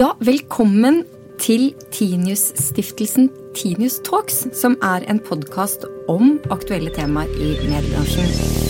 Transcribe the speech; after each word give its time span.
Ja, 0.00 0.14
velkommen 0.18 1.02
til 1.38 1.74
Tinius-stiftelsen 1.92 3.28
Tinius 3.54 3.98
Talks, 4.00 4.46
som 4.56 4.78
er 4.80 5.04
en 5.12 5.20
podkast 5.20 5.84
om 6.08 6.38
aktuelle 6.48 6.88
temaer 6.96 7.28
i 7.36 7.52
mediebransjen. 7.68 8.69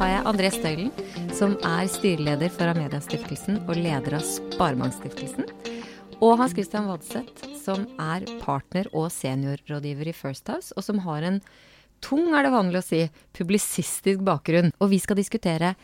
Har 0.00 0.08
jeg 0.08 0.24
André 0.30 0.48
Støylen, 0.48 0.92
som 1.36 1.58
er 1.66 1.88
styreleder 1.92 2.48
for 2.54 2.70
Amediastiftelsen 2.72 3.58
og 3.66 3.76
leder 3.76 4.14
av 4.16 4.22
Sparebankstiftelsen. 4.24 5.44
Og 6.24 6.38
Hans 6.40 6.54
Christian 6.56 6.88
Vadseth, 6.88 7.50
som 7.60 7.84
er 8.00 8.24
partner 8.40 8.88
og 8.96 9.10
seniorrådgiver 9.12 10.08
i 10.08 10.14
First 10.16 10.48
House, 10.48 10.72
og 10.72 10.86
som 10.86 11.02
har 11.04 11.26
en 11.28 11.36
tung, 12.00 12.32
er 12.32 12.48
det 12.48 12.54
vanlig 12.54 12.80
å 12.80 12.86
si, 12.86 13.02
publisistisk 13.36 14.24
bakgrunn. 14.24 14.72
Og 14.80 14.88
vi 14.94 15.02
skal 15.04 15.20
diskutere 15.20 15.74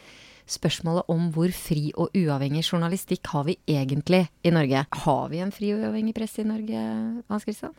spørsmålet 0.49 1.13
om 1.13 1.29
hvor 1.37 1.53
fri 1.53 1.91
og 1.93 2.17
uavhengig 2.17 2.65
journalistikk 2.65 3.29
har 3.35 3.45
vi 3.51 3.61
egentlig 3.69 4.25
i 4.41 4.55
Norge. 4.55 4.87
Har 5.05 5.25
vi 5.29 5.45
en 5.45 5.53
fri 5.53 5.75
og 5.77 5.85
uavhengig 5.85 6.17
presse 6.17 6.41
i 6.41 6.49
Norge, 6.49 6.89
Hans 7.29 7.45
Christian? 7.45 7.77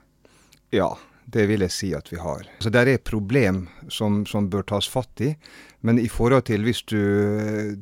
Ja, 0.70 0.94
det 1.27 1.44
vil 1.49 1.66
jeg 1.66 1.73
si 1.76 1.90
at 1.95 2.08
vi 2.12 2.20
har. 2.22 2.48
Så 2.63 2.72
Der 2.72 2.88
er 2.88 3.04
problem 3.04 3.68
som, 3.91 4.23
som 4.26 4.48
bør 4.49 4.63
tas 4.72 4.88
fatt 4.88 5.23
i. 5.23 5.34
Men 5.85 5.99
i 5.99 6.07
forhold 6.07 6.48
til 6.48 6.63
hvis 6.65 6.84
du 6.88 6.98
eh, 6.98 7.76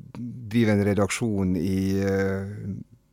driver 0.51 0.73
en 0.73 0.85
redaksjon 0.87 1.55
i 1.59 1.79
eh, 2.01 2.49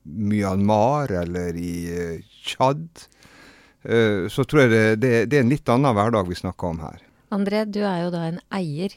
Myanmar 0.04 1.12
eller 1.22 1.56
i 1.56 1.74
eh, 1.92 2.24
Tsjad, 2.42 2.86
eh, 3.84 4.26
så 4.32 4.44
tror 4.48 4.64
jeg 4.64 4.72
det, 4.72 4.84
det, 5.04 5.14
det 5.30 5.38
er 5.38 5.46
en 5.46 5.52
litt 5.52 5.72
annen 5.72 5.96
hverdag 5.96 6.32
vi 6.32 6.40
snakker 6.40 6.72
om 6.72 6.82
her. 6.86 7.04
André, 7.32 7.64
du 7.68 7.82
er 7.84 8.06
jo 8.06 8.10
da 8.12 8.26
en 8.28 8.42
eier, 8.52 8.96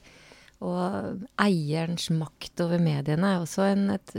og 0.65 1.23
eierens 1.39 2.09
makt 2.15 2.63
over 2.63 2.81
mediene 2.81 3.35
er 3.35 3.43
også 3.43 3.67
en, 3.69 3.89
et, 3.93 4.11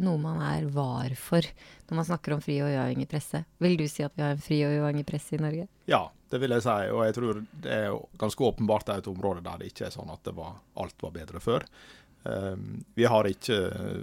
noe 0.00 0.20
man 0.20 0.40
er 0.44 0.68
var 0.72 1.12
for 1.18 1.44
når 1.88 1.98
man 1.98 2.06
snakker 2.06 2.36
om 2.36 2.42
fri 2.44 2.60
og 2.62 2.70
uavhengig 2.70 3.08
presse. 3.10 3.42
Vil 3.60 3.76
du 3.80 3.88
si 3.90 4.04
at 4.04 4.14
vi 4.16 4.24
har 4.24 4.36
en 4.36 4.44
fri 4.44 4.62
og 4.68 4.76
uavhengig 4.78 5.08
presse 5.08 5.36
i 5.36 5.42
Norge? 5.42 5.66
Ja, 5.90 6.06
det 6.32 6.40
vil 6.40 6.54
jeg 6.56 6.64
si. 6.64 6.76
Og 6.92 7.02
jeg 7.06 7.16
tror 7.16 7.40
det 7.64 7.72
er 7.72 7.98
ganske 8.20 8.46
åpenbart 8.48 8.94
et 8.94 9.10
område 9.10 9.44
der 9.44 9.60
det 9.60 9.72
ikke 9.72 9.88
er 9.88 9.94
sånn 9.94 10.12
at 10.12 10.32
var, 10.36 10.56
alt 10.80 11.04
var 11.04 11.12
bedre 11.14 11.42
før. 11.44 11.66
Um, 12.22 12.84
vi, 12.94 13.04
har 13.04 13.26
ikke, 13.26 13.56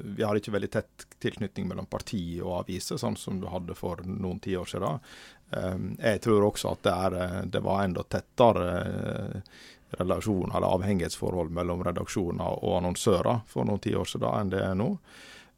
vi 0.03 0.23
har 0.27 0.35
ikke 0.35 0.51
veldig 0.51 0.69
tett 0.73 1.05
tilknytning 1.23 1.69
mellom 1.69 1.87
parti 1.87 2.41
og 2.43 2.65
aviser, 2.65 2.99
sånn 2.99 3.15
som 3.15 3.39
du 3.39 3.47
hadde 3.47 3.77
for 3.79 4.03
noen 4.03 4.41
tiår 4.43 4.67
siden. 4.67 4.99
Um, 5.55 5.93
jeg 5.95 6.19
tror 6.25 6.49
også 6.49 6.75
at 6.75 6.83
det, 6.85 6.95
er, 7.07 7.45
det 7.49 7.63
var 7.63 7.85
enda 7.85 8.03
tettere 8.03 8.67
uh, 8.83 9.61
relasjon 9.97 10.51
eller 10.51 10.67
avhengighetsforhold 10.67 11.49
mellom 11.55 11.81
redaksjoner 11.87 12.59
og 12.59 12.77
annonsører 12.81 13.41
for 13.49 13.65
noen 13.65 13.81
tiår 13.81 14.11
siden 14.11 14.29
enn 14.35 14.53
det 14.53 14.61
er 14.67 14.75
nå. 14.77 14.91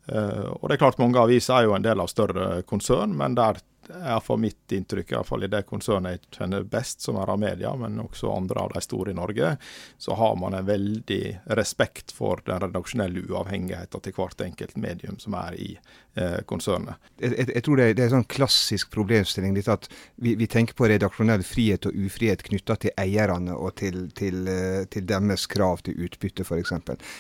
Og 0.10 0.64
det 0.66 0.76
er 0.76 0.80
klart 0.82 0.98
Mange 1.00 1.22
aviser 1.22 1.54
er 1.60 1.68
jo 1.68 1.76
en 1.76 1.84
del 1.86 2.02
av 2.02 2.10
større 2.10 2.64
konsern, 2.68 3.14
men 3.16 3.36
der 3.38 3.60
er 3.90 4.20
for 4.24 4.38
mitt 4.38 4.72
inntrykk, 4.72 5.12
i 5.12 5.16
hvert 5.16 5.28
fall 5.28 5.46
i 5.46 5.50
det 5.52 5.64
konsernet 5.70 6.18
jeg 6.18 6.38
kjenner 6.38 6.66
best, 6.68 7.02
som 7.04 7.18
er 7.20 7.32
av 7.32 7.40
media, 7.42 7.72
men 7.78 8.00
også 8.04 8.32
andre 8.34 8.66
av 8.66 8.74
de 8.76 8.84
store 8.84 9.12
i 9.12 9.18
Norge, 9.18 9.56
så 10.02 10.18
har 10.18 10.36
man 10.40 10.56
en 10.58 10.68
veldig 10.68 11.22
respekt 11.60 12.14
for 12.16 12.44
den 12.46 12.62
redaksjonelle 12.64 13.26
uavhengigheten 13.28 14.04
til 14.06 14.16
hvert 14.18 14.44
enkelt 14.46 14.78
medium 14.82 15.20
som 15.22 15.36
er 15.40 15.58
i 15.58 15.70
eh, 15.76 16.40
konsernet. 16.50 17.02
Jeg, 17.18 17.34
jeg, 17.38 17.50
jeg 17.56 17.66
tror 17.68 17.82
det 17.82 17.90
det 17.92 18.06
er 18.06 18.12
en 18.12 18.18
sånn 18.20 18.30
klassisk 18.32 18.92
problemstilling 18.94 19.56
litt 19.58 19.72
at 19.72 19.90
vi, 20.22 20.36
vi 20.40 20.50
tenker 20.52 20.78
på 20.78 20.90
redaksjonell 20.92 21.44
frihet 21.46 21.90
og 21.90 21.98
ufrihet 22.06 22.46
knytta 22.48 22.78
til 22.82 22.96
eierne 23.02 23.58
og 23.58 23.76
til, 23.82 24.06
til, 24.18 24.46
eh, 24.50 24.84
til 24.92 25.08
deres 25.10 25.48
krav 25.52 25.84
til 25.86 26.06
utbytte, 26.06 26.46
f.eks. 26.46 26.78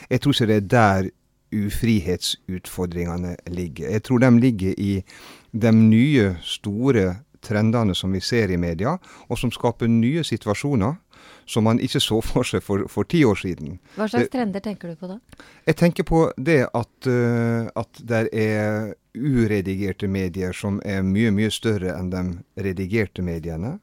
Jeg 0.09 0.23
tror 0.23 0.37
ikke 0.37 0.51
det 0.51 0.61
er 0.61 0.69
der 0.71 1.11
ufrihetsutfordringene 1.51 3.35
ligger. 3.47 3.89
Jeg 3.89 4.03
tror 4.03 4.23
de 4.23 4.39
ligger 4.39 4.73
i 4.77 5.03
de 5.51 5.71
nye, 5.71 6.35
store 6.41 7.15
trendene 7.41 7.95
som 7.95 8.11
vi 8.13 8.21
ser 8.21 8.51
i 8.51 8.57
media, 8.57 8.97
og 9.29 9.37
som 9.37 9.51
skaper 9.51 9.89
nye 9.89 10.23
situasjoner 10.23 10.95
som 11.45 11.63
man 11.63 11.79
ikke 11.79 11.99
så 11.99 12.21
for 12.23 12.47
seg 12.47 12.63
for, 12.63 12.85
for 12.89 13.07
ti 13.09 13.23
år 13.27 13.39
siden. 13.41 13.77
Hva 13.97 14.07
slags 14.09 14.31
trender 14.33 14.63
tenker 14.63 14.91
du 14.91 14.99
på 14.99 15.09
da? 15.09 15.17
Jeg 15.67 15.77
tenker 15.81 16.07
på 16.07 16.23
det 16.37 16.61
at, 16.67 17.09
uh, 17.09 17.67
at 17.75 18.01
det 18.07 18.23
er 18.31 18.93
uredigerte 19.17 20.07
medier 20.07 20.55
som 20.55 20.79
er 20.85 21.03
mye, 21.03 21.33
mye 21.35 21.51
større 21.51 21.97
enn 21.97 22.11
de 22.13 22.23
redigerte 22.63 23.25
mediene. 23.25 23.77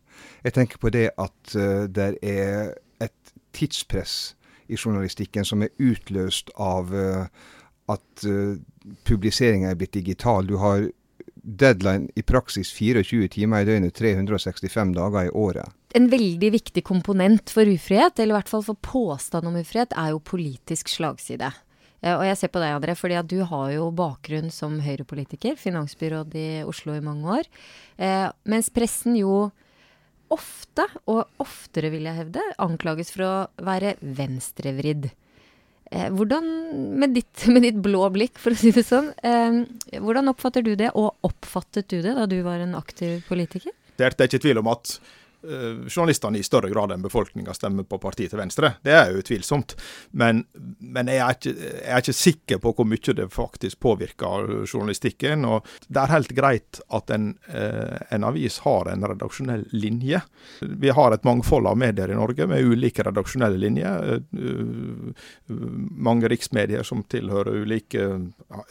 Jeg 0.45 0.57
tenker 0.57 0.81
på 0.81 0.93
det 0.95 1.11
at 1.19 1.55
uh, 1.57 1.85
det 1.85 2.15
er 2.23 2.75
et 3.05 3.35
tidspress 3.53 4.35
i 4.69 4.77
journalistikken 4.77 5.45
som 5.49 5.63
er 5.65 5.75
utløst 5.79 6.53
av 6.57 6.93
uh, 6.95 7.29
at 7.89 8.25
uh, 8.29 8.57
publiseringa 9.09 9.71
er 9.71 9.79
blitt 9.81 9.97
digital. 9.97 10.47
Du 10.49 10.57
har 10.61 10.89
deadline 11.43 12.11
i 12.15 12.23
praksis 12.23 12.71
24 12.77 13.29
timer 13.33 13.65
i 13.65 13.69
døgnet, 13.69 13.95
365 13.97 14.95
dager 14.97 15.29
i 15.29 15.33
året. 15.33 15.73
En 15.97 16.11
veldig 16.13 16.51
viktig 16.53 16.83
komponent 16.85 17.51
for 17.53 17.69
ufrihet, 17.69 18.19
eller 18.19 18.35
i 18.35 18.39
hvert 18.39 18.51
fall 18.51 18.67
for 18.67 18.77
påstand 18.85 19.49
om 19.49 19.57
ufrihet, 19.57 19.95
er 19.97 20.13
jo 20.13 20.21
politisk 20.21 20.91
slagside. 20.93 21.53
Eh, 22.03 22.15
Og 22.15 22.25
jeg 22.27 22.37
ser 22.37 22.53
på 22.53 22.61
deg, 22.63 22.75
André, 22.77 22.95
fordi 22.95 23.17
at 23.19 23.31
du 23.31 23.41
har 23.43 23.71
jo 23.73 23.91
bakgrunn 23.91 24.53
som 24.55 24.79
Høyre-politiker, 24.85 25.57
finansbyråd 25.57 26.37
i 26.39 26.49
Oslo 26.69 26.95
i 26.95 27.05
mange 27.05 27.41
år. 27.41 27.49
Eh, 27.99 28.29
mens 28.45 28.71
pressen 28.71 29.17
jo 29.19 29.51
ofte, 30.31 30.85
og 31.09 31.25
oftere 31.41 31.91
vil 31.91 32.05
jeg 32.05 32.21
hevde, 32.21 32.45
anklages 32.61 33.11
for 33.15 33.25
å 33.25 33.65
være 33.65 33.97
venstrevridd. 34.03 35.09
Eh, 35.91 36.09
hvordan, 36.13 36.49
med 37.01 37.15
ditt, 37.17 37.47
med 37.55 37.65
ditt 37.65 37.79
blå 37.85 38.03
blikk, 38.15 38.41
for 38.41 38.55
å 38.55 38.59
si 38.59 38.73
det 38.75 38.85
sånn, 38.87 39.13
eh, 39.25 39.63
hvordan 39.97 40.33
oppfatter 40.35 40.65
du 40.67 40.75
det, 40.77 40.93
og 40.99 41.17
oppfattet 41.27 41.89
du 41.89 42.01
det 42.05 42.17
da 42.19 42.27
du 42.29 42.41
var 42.47 42.65
en 42.65 42.77
aktiv 42.79 43.23
politiker? 43.29 43.73
Det 43.99 44.07
er, 44.07 44.15
det 44.15 44.25
er 44.27 44.31
ikke 44.31 44.45
tvil 44.45 44.61
om 44.61 44.71
at 44.71 44.99
journalistene 45.43 46.39
i 46.39 46.43
større 46.43 46.71
grad 46.71 46.93
enn 46.93 47.03
befolkninga 47.05 47.55
stemmer 47.55 47.87
på 47.87 47.99
partiet 48.03 48.33
til 48.33 48.41
Venstre. 48.41 48.73
Det 48.83 48.95
er 48.95 49.13
jo 49.13 49.23
utvilsomt. 49.23 49.77
Men, 50.11 50.43
men 50.79 51.11
jeg, 51.11 51.21
er 51.23 51.37
ikke, 51.37 51.53
jeg, 51.55 51.85
er 51.87 52.03
ikke, 52.03 52.17
sikker 52.19 52.63
på 52.63 52.73
hvor 52.75 52.89
mye 52.89 53.15
det 53.15 53.29
faktisk 53.33 53.81
påvirker 53.85 54.65
journalistikken. 54.67 55.47
og 55.47 55.69
Det 55.87 56.03
er 56.03 56.15
helt 56.15 56.35
greit 56.37 56.81
at 56.95 57.13
en, 57.15 57.31
uh, 57.53 57.99
en 58.15 58.27
avis 58.29 58.59
har 58.65 58.91
en 58.93 59.07
redaksjonell 59.13 59.67
linje. 59.73 60.21
Vi 60.61 60.93
har 60.95 61.15
et 61.15 61.27
mangfold 61.29 61.71
av 61.71 61.79
medier 61.79 62.11
i 62.11 62.19
Norge 62.19 62.49
med 62.51 62.67
ulike 62.67 63.07
redaksjonelle 63.07 63.61
linjer. 63.63 64.19
Uh, 64.35 65.15
mange 66.09 66.29
riksmedier 66.31 66.83
som 66.87 67.05
tilhører 67.07 67.63
ulike 67.63 68.03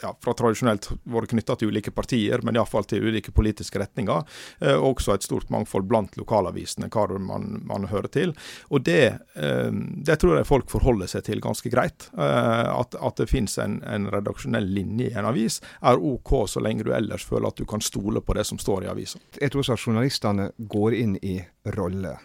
ja, 0.02 0.12
fra 0.12 0.36
tradisjonelt 0.36 0.90
vært 1.08 1.32
knytta 1.32 1.58
til 1.58 1.72
ulike 1.72 1.92
partier, 1.94 2.42
men 2.44 2.58
iallfall 2.58 2.86
til 2.88 3.08
ulike 3.08 3.32
politiske 3.34 3.80
retninger. 3.80 4.24
også 4.60 5.14
et 5.14 5.24
stort 5.24 5.50
mangfold 5.52 5.88
blant 5.88 6.16
lokalavisene, 6.58 6.88
hva 6.88 7.18
man, 7.18 7.62
man 7.66 7.86
hører 7.88 8.08
til. 8.08 8.34
Og 8.70 8.82
det, 8.84 9.18
det, 9.34 10.18
tror 10.18 10.38
jeg 10.38 10.46
folk 10.46 10.70
forholder 10.70 11.06
seg 11.06 11.24
til 11.24 11.40
ganske 11.40 11.70
greit. 11.70 12.10
At, 12.16 12.94
at 12.94 13.16
det 13.16 13.28
finnes 13.30 13.58
en, 13.58 13.82
en, 13.82 14.08
redaksjonell 14.10 14.64
linje 14.64 15.10
i 15.10 15.14
en 15.14 15.26
avis, 15.26 15.60
er 15.82 15.98
OK 15.98 16.48
så 16.48 16.60
lenge 16.60 16.84
du 16.84 16.92
ellers 16.94 17.24
føler 17.24 17.48
at 17.48 17.56
du 17.56 17.66
kan 17.66 17.80
stole 17.80 18.20
på 18.20 18.34
det 18.34 18.44
som 18.44 18.58
står 18.58 18.84
i 18.84 18.90
avisa. 18.90 19.18
Jeg 19.40 19.50
tror 19.50 19.62
også 19.62 19.76
at 19.76 19.86
journalistene 19.86 20.50
går 20.58 20.94
inn 20.94 21.16
i 21.22 21.38
roller. 21.76 22.18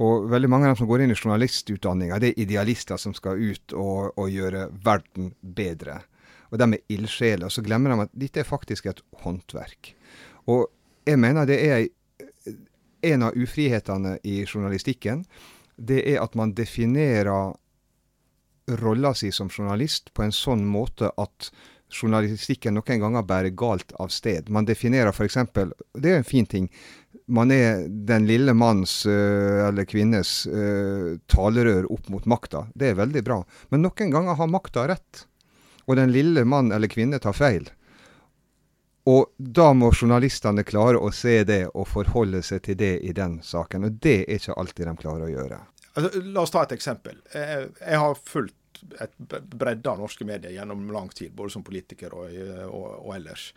Og 0.00 0.30
veldig 0.30 0.48
mange 0.48 0.66
av 0.66 0.72
dem 0.72 0.80
som 0.80 0.88
går 0.88 1.04
inn 1.04 1.12
i 1.12 1.18
journalistutdanninga, 1.18 2.18
det 2.18 2.32
er 2.32 2.42
idealister 2.46 2.96
som 2.96 3.12
skal 3.12 3.36
ut 3.36 3.74
og, 3.76 4.16
og 4.16 4.30
gjøre 4.32 4.70
verden 4.84 5.34
bedre. 5.42 6.00
Og 6.50 6.58
de 6.58 6.66
er 6.72 6.94
ildsjeler. 6.96 7.52
Så 7.52 7.62
glemmer 7.62 7.92
de 7.92 8.06
at 8.06 8.14
dette 8.16 8.40
er 8.40 8.48
faktisk 8.48 8.88
et 8.88 9.02
håndverk. 9.22 9.92
Og 10.50 10.70
jeg 11.06 11.20
mener 11.20 11.46
det 11.46 11.58
er 11.62 11.84
en 13.02 13.22
av 13.28 13.36
ufrihetene 13.36 14.18
i 14.22 14.44
journalistikken. 14.46 15.24
Det 15.76 16.02
er 16.12 16.20
at 16.22 16.36
man 16.38 16.54
definerer 16.54 17.54
rolla 18.80 19.14
si 19.14 19.32
som 19.32 19.50
journalist 19.50 20.12
på 20.14 20.22
en 20.22 20.34
sånn 20.34 20.66
måte 20.68 21.10
at 21.18 21.50
journalistikken 21.90 22.76
noen 22.78 23.00
ganger 23.02 23.24
bærer 23.26 23.54
galt 23.56 23.92
av 23.98 24.12
sted. 24.14 24.48
Man 24.48 24.68
definerer 24.68 25.10
f.eks. 25.10 25.38
Det 25.98 26.12
er 26.12 26.20
en 26.20 26.28
fin 26.28 26.46
ting. 26.46 26.68
Man 27.26 27.50
er 27.50 27.82
den 27.88 28.28
lille 28.28 28.54
manns 28.54 29.02
uh, 29.06 29.66
eller 29.68 29.88
kvinnes 29.90 30.44
uh, 30.46 31.18
talerør 31.30 31.90
opp 31.90 32.08
mot 32.12 32.26
makta. 32.30 32.66
Det 32.74 32.92
er 32.92 33.00
veldig 33.00 33.24
bra. 33.26 33.40
Men 33.74 33.84
noen 33.86 34.14
ganger 34.14 34.38
har 34.38 34.50
makta 34.50 34.86
rett. 34.90 35.26
Og 35.88 35.98
den 35.98 36.14
lille 36.14 36.44
mann 36.46 36.70
eller 36.70 36.90
kvinne 36.90 37.18
tar 37.22 37.34
feil. 37.34 37.66
Og 39.08 39.32
da 39.36 39.70
må 39.72 39.90
journalistene 39.94 40.64
klare 40.66 41.00
å 41.00 41.08
se 41.14 41.40
det 41.48 41.62
og 41.72 41.88
forholde 41.88 42.42
seg 42.44 42.64
til 42.66 42.76
det 42.80 42.98
i 43.06 43.14
den 43.16 43.38
saken. 43.44 43.86
Og 43.88 44.00
det 44.04 44.16
er 44.26 44.40
ikke 44.40 44.56
alltid 44.60 44.90
de 44.90 44.96
klarer 45.00 45.26
å 45.26 45.30
gjøre. 45.30 45.60
Altså, 45.94 46.22
la 46.22 46.42
oss 46.44 46.52
ta 46.54 46.64
et 46.66 46.74
eksempel. 46.76 47.16
Jeg, 47.32 47.96
har 47.96 48.18
fulgt 48.28 48.82
et 49.00 49.14
bredde 49.50 49.90
av 49.90 50.00
norske 50.00 50.26
medier 50.28 50.52
gjennom 50.54 50.84
lang 50.92 51.08
tid, 51.16 51.32
både 51.36 51.56
som 51.56 51.64
politiker 51.66 52.14
og, 52.16 52.36
og, 52.68 52.90
og 53.00 53.14
ellers 53.16 53.50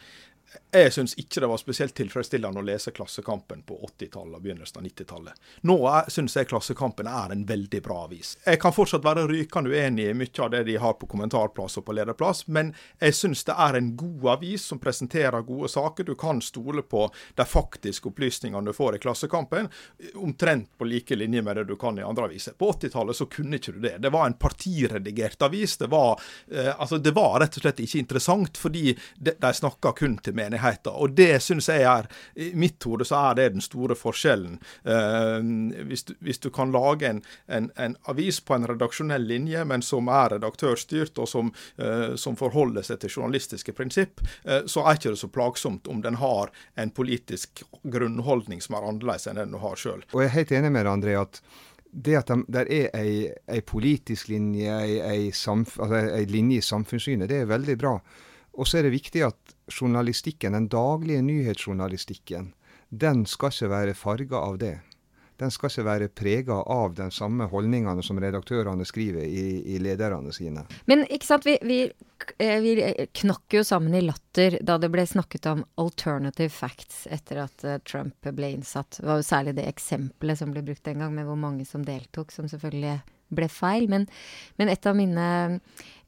jeg 0.74 0.94
syns 0.94 1.14
ikke 1.22 1.42
det 1.44 1.48
var 1.48 1.60
spesielt 1.62 1.94
tilfredsstillende 1.98 2.62
å 2.62 2.66
lese 2.66 2.92
Klassekampen 2.92 3.62
på 3.68 3.78
80-tallet 3.88 4.38
og 4.38 4.42
begynnelsen 4.42 4.80
av 4.80 4.86
90-tallet. 4.88 5.42
Nå 5.70 5.78
syns 6.10 6.38
jeg 6.38 6.50
Klassekampen 6.50 7.10
er 7.10 7.34
en 7.36 7.46
veldig 7.50 7.82
bra 7.86 8.00
avis. 8.08 8.36
Jeg 8.46 8.60
kan 8.62 8.74
fortsatt 8.74 9.06
være 9.06 9.28
rykende 9.30 9.74
uenig 9.74 10.08
i 10.10 10.16
mye 10.18 10.44
av 10.46 10.52
det 10.54 10.64
de 10.70 10.78
har 10.82 10.96
på 10.98 11.10
kommentarplass 11.12 11.78
og 11.78 11.86
på 11.88 11.96
lederplass, 11.98 12.46
men 12.48 12.74
jeg 13.02 13.18
syns 13.18 13.46
det 13.48 13.58
er 13.66 13.78
en 13.78 13.92
god 14.00 14.28
avis 14.38 14.66
som 14.72 14.82
presenterer 14.82 15.46
gode 15.46 15.70
saker. 15.70 16.08
Du 16.10 16.16
kan 16.20 16.42
stole 16.42 16.82
på 16.82 17.06
de 17.38 17.46
faktiske 17.46 18.10
opplysningene 18.10 18.72
du 18.72 18.74
får 18.74 18.98
i 18.98 19.04
Klassekampen, 19.04 19.70
omtrent 20.16 20.72
på 20.78 20.90
like 20.90 21.16
linje 21.16 21.42
med 21.46 21.62
det 21.62 21.68
du 21.70 21.76
kan 21.80 22.00
i 22.00 22.06
andre 22.06 22.30
aviser. 22.32 22.58
På 22.58 22.72
80-tallet 22.74 23.18
så 23.18 23.30
kunne 23.30 23.62
ikke 23.62 23.76
du 23.78 23.80
det. 23.86 23.98
Det 24.04 24.14
var 24.14 24.26
en 24.26 24.38
partiredigert 24.42 25.42
avis. 25.46 25.78
Det 25.78 25.88
var, 25.94 26.22
eh, 26.52 26.74
altså, 26.78 26.98
det 26.98 27.14
var 27.14 27.40
rett 27.44 27.58
og 27.58 27.68
slett 27.68 27.84
ikke 27.86 28.02
interessant, 28.02 28.58
fordi 28.58 28.98
de, 29.16 29.38
de 29.38 29.54
snakka 29.54 29.94
kun 29.98 30.18
til 30.18 30.34
meg 30.38 30.43
menigheter. 30.44 30.94
Og 30.94 31.16
det 31.18 31.42
syns 31.44 31.70
jeg 31.72 31.86
er 31.88 32.10
I 32.36 32.52
mitt 32.60 32.84
hode 32.84 33.08
så 33.08 33.20
er 33.30 33.40
det 33.40 33.50
den 33.56 33.64
store 33.64 33.96
forskjellen. 33.98 34.60
Uh, 34.86 35.40
hvis, 35.88 36.06
du, 36.10 36.14
hvis, 36.24 36.42
du, 36.44 36.50
kan 36.54 36.74
lage 36.74 37.10
en, 37.10 37.22
en, 37.48 37.72
en, 37.78 37.98
avis 38.12 38.40
på 38.44 38.58
en 38.58 38.68
redaksjonell 38.70 39.26
linje, 39.28 39.64
men 39.66 39.84
som 39.86 40.10
er 40.12 40.36
redaktørstyrt, 40.38 41.20
og 41.22 41.30
som, 41.30 41.52
uh, 41.82 42.16
som 42.20 42.38
forholder 42.40 42.86
seg 42.86 43.02
til 43.04 43.18
journalistiske 43.18 43.76
prinsipp, 43.78 44.24
uh, 44.48 44.64
så 44.70 44.86
er 44.86 45.00
ikke 45.00 45.16
det 45.16 45.22
så 45.24 45.32
plagsomt 45.34 45.90
om 45.92 46.02
den 46.04 46.20
har 46.22 46.54
en 46.80 46.94
politisk 46.94 47.64
grunnholdning 47.84 48.64
som 48.64 48.78
er 48.78 48.90
annerledes 48.90 49.30
enn 49.30 49.42
den 49.42 49.54
du 49.54 49.62
har 49.64 49.80
sjøl. 49.80 50.04
Og 50.14 50.24
jeg 50.24 50.32
er 50.32 50.38
helt 50.40 50.58
enig 50.60 50.74
med 50.74 50.86
deg, 50.86 50.94
André, 50.94 51.20
at 51.20 51.44
det 51.94 52.16
at 52.18 52.32
det 52.50 52.64
er 52.74 52.88
ei, 52.98 53.18
ei, 53.50 53.62
politisk 53.62 54.32
linje, 54.32 54.66
ei, 54.82 54.96
ei, 55.06 55.32
samf, 55.32 55.76
altså 55.78 56.00
ei 56.18 56.26
linje 56.26 56.58
i 56.58 56.66
samfunnssynet, 56.66 57.30
det 57.30 57.44
er 57.44 57.52
veldig 57.52 57.76
bra. 57.78 57.98
Og 58.58 58.70
så 58.70 58.80
er 58.80 58.88
det 58.88 58.96
viktig 58.96 59.22
at 59.26 59.54
journalistikken, 59.72 60.54
den 60.54 60.68
daglige 60.72 61.22
nyhetsjournalistikken, 61.22 62.54
den 62.90 63.26
skal 63.26 63.54
ikke 63.54 63.72
være 63.72 63.94
farga 63.98 64.42
av 64.44 64.58
det. 64.62 64.76
Den 65.42 65.52
skal 65.52 65.72
ikke 65.72 65.86
være 65.88 66.10
prega 66.14 66.60
av 66.70 66.94
de 66.96 67.08
samme 67.12 67.48
holdningene 67.50 68.04
som 68.06 68.20
redaktørene 68.22 68.86
skriver 68.86 69.26
i, 69.26 69.46
i 69.74 69.80
lederne 69.82 70.34
sine. 70.36 70.66
Men 70.90 71.04
ikke 71.10 71.28
sant, 71.28 71.48
vi, 71.48 71.58
vi, 71.66 71.80
eh, 72.38 72.60
vi, 72.62 72.76
knakk 73.24 73.58
jo 73.58 73.64
sammen 73.66 73.98
i 73.98 74.04
latter 74.06 74.60
da 74.62 74.78
det 74.80 74.92
ble 74.94 75.08
snakket 75.10 75.50
om 75.50 75.66
alternative 75.82 76.54
facts 76.54 77.08
etter 77.12 77.42
at 77.48 77.66
eh, 77.66 77.82
Trump 77.88 78.30
ble 78.30 78.54
innsatt. 78.60 79.00
Det 79.02 79.10
var 79.10 79.20
jo 79.20 79.28
særlig 79.28 79.58
det 79.58 79.68
eksempelet 79.74 80.40
som 80.40 80.54
ble 80.54 80.64
brukt 80.70 80.86
den 80.86 81.02
gang, 81.02 81.16
med 81.18 81.28
hvor 81.28 81.40
mange 81.40 81.66
som 81.68 81.86
deltok, 81.88 82.32
som 82.32 82.48
selvfølgelig 82.52 83.00
ble 83.38 83.50
feil. 83.52 83.88
Men, 83.92 84.08
men 84.60 84.72
et 84.72 84.88
av 84.90 84.98
mine 84.98 85.28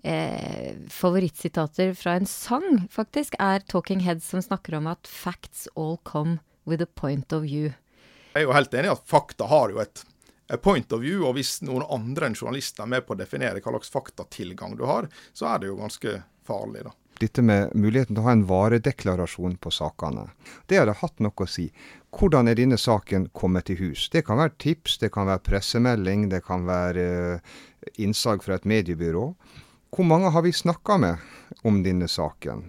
eh, 0.06 0.74
favorittsitater 0.94 1.94
fra 1.98 2.18
en 2.20 2.28
sang, 2.30 2.86
faktisk, 2.92 3.38
er 3.40 3.66
Talking 3.72 4.04
Heads 4.06 4.28
som 4.34 4.44
snakker 4.44 4.78
om 4.80 4.90
at 4.92 5.08
'facts 5.08 5.68
all 5.76 5.98
come 6.04 6.40
with 6.66 6.84
a 6.84 6.90
point 6.90 7.34
of 7.34 7.44
view'. 7.44 7.74
Jeg 8.36 8.44
er 8.44 8.50
jo 8.50 8.58
helt 8.58 8.74
enig 8.74 8.92
i 8.92 8.96
at 8.98 9.08
fakta 9.08 9.48
har 9.48 9.72
jo 9.72 9.80
et, 9.80 10.04
point 10.62 10.92
of 10.94 11.02
view, 11.02 11.24
og 11.26 11.34
hvis 11.34 11.64
noen 11.66 11.88
andre 11.90 12.28
enn 12.28 12.36
journalister 12.38 12.84
er 12.84 12.92
med 12.92 13.06
på 13.08 13.16
å 13.16 13.18
definere 13.18 13.64
hva 13.64 13.72
slags 13.72 13.90
faktatilgang 13.90 14.76
du 14.78 14.84
har, 14.86 15.08
så 15.34 15.48
er 15.50 15.64
det 15.64 15.72
jo 15.72 15.80
ganske 15.80 16.20
farlig, 16.46 16.84
da 16.86 16.92
dette 17.22 17.44
med 17.46 17.74
muligheten 17.76 18.16
til 18.16 18.24
å 18.24 18.28
ha 18.28 18.36
en 18.36 18.46
varedeklarasjon 18.50 19.58
på 19.62 19.72
sakene. 19.74 20.28
Det 20.70 20.80
hadde 20.82 20.98
hatt 21.02 21.24
noe 21.24 21.46
å 21.46 21.50
si. 21.50 21.70
Hvordan 22.16 22.48
er 22.48 22.60
denne 22.60 22.78
saken 22.80 23.30
kommet 23.36 23.68
til 23.70 23.80
hus? 23.82 24.08
Det 24.12 24.26
kan 24.28 24.40
være 24.40 24.56
tips, 24.62 25.00
det 25.02 25.12
kan 25.16 25.28
være 25.28 25.44
pressemelding, 25.48 26.30
det 26.32 26.44
kan 26.48 26.68
være 26.68 27.08
uh, 27.36 27.60
innsag 28.02 28.44
fra 28.46 28.60
et 28.60 28.68
mediebyrå. 28.70 29.26
Hvor 29.96 30.08
mange 30.08 30.32
har 30.32 30.44
vi 30.44 30.56
snakka 30.56 30.98
med 31.00 31.64
om 31.68 31.84
denne 31.84 32.08
saken? 32.12 32.66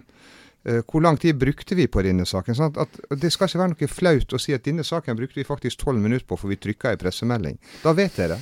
Eh, 0.67 0.83
hvor 0.83 1.01
lang 1.01 1.17
tid 1.17 1.35
brukte 1.39 1.75
vi 1.75 1.87
på 1.87 2.03
denne 2.03 2.25
saken? 2.27 2.55
Sånn 2.55 2.79
at, 2.79 2.99
det 3.19 3.31
skal 3.31 3.47
ikke 3.47 3.61
være 3.61 3.73
noe 3.73 3.91
flaut 3.91 4.33
å 4.35 4.39
si 4.41 4.55
at 4.55 4.65
denne 4.67 4.83
saken 4.87 5.15
brukte 5.19 5.39
vi 5.39 5.47
faktisk 5.47 5.83
tolv 5.83 6.01
minutter 6.03 6.27
på, 6.27 6.39
for 6.39 6.51
vi 6.51 6.59
trykka 6.59 6.91
i 6.95 6.99
pressemelding. 6.99 7.59
Da 7.83 7.93
vet 7.95 8.19
det. 8.19 8.39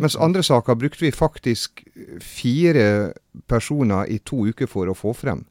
Mens 0.00 0.16
andre 0.16 0.42
saker 0.42 0.78
brukte 0.78 1.04
vi 1.04 1.12
faktisk 1.12 1.82
fire 2.20 3.12
personer 3.50 4.08
i 4.08 4.18
to 4.24 4.46
uker 4.48 4.70
for 4.70 4.88
å 4.88 4.96
få 4.96 5.12
frem. 5.16 5.44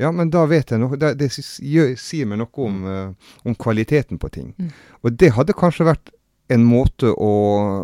Ja, 0.00 0.12
men 0.12 0.30
da 0.32 0.46
vet 0.48 0.70
jeg 0.72 0.80
noe. 0.80 0.96
Det, 0.96 1.12
det 1.20 1.28
sier 1.34 2.28
meg 2.28 2.40
noe 2.40 2.64
om, 2.64 2.78
uh, 2.88 3.34
om 3.44 3.56
kvaliteten 3.58 4.20
på 4.20 4.30
ting. 4.32 4.54
Mm. 4.56 4.70
Og 5.04 5.18
det 5.20 5.34
hadde 5.36 5.56
kanskje 5.58 5.90
vært 5.90 6.12
en 6.50 6.64
måte 6.66 7.12
å, 7.12 7.32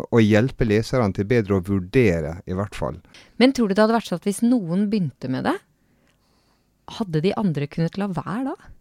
å, 0.03 0.19
hjelpe 0.19 0.65
leserne 0.67 1.13
til 1.15 1.27
bedre 1.29 1.59
å 1.59 1.63
vurdere, 1.63 2.39
i 2.49 2.55
hvert 2.57 2.75
fall. 2.75 2.97
Men 3.39 3.53
tror 3.55 3.69
du 3.69 3.75
det 3.77 3.85
hadde 3.85 3.95
vært 3.95 4.09
sånn 4.09 4.19
at 4.19 4.27
hvis 4.27 4.41
noen 4.43 4.87
begynte 4.91 5.29
med 5.31 5.45
det, 5.47 5.55
hadde 6.97 7.21
de 7.23 7.35
andre 7.39 7.67
kunnet 7.71 7.99
la 7.99 8.09
være 8.11 8.49
da? 8.49 8.73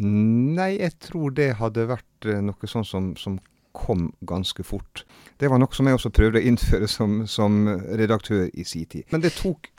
Nei, 0.00 0.70
jeg 0.78 0.94
tror 1.04 1.34
det 1.36 1.50
hadde 1.58 1.84
vært 1.90 2.28
eh, 2.28 2.40
noe 2.40 2.68
sånn 2.70 2.86
som, 2.88 3.10
som 3.20 3.36
kom 3.72 4.10
ganske 4.20 4.64
fort. 4.66 5.04
Det 5.40 5.50
var 5.50 5.60
noe 5.62 5.74
som 5.74 5.88
jeg 5.88 5.98
også 5.98 6.12
prøvde 6.14 6.40
å 6.40 6.48
innføre 6.48 6.88
som, 6.90 7.22
som 7.26 7.64
redaktør 7.98 8.48
i 8.52 8.64
sin 8.68 8.86
tid. 8.86 9.06
Men 9.12 9.24
det 9.24 9.34
tok 9.38 9.70